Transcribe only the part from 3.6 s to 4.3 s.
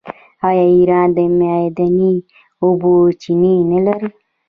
نلري؟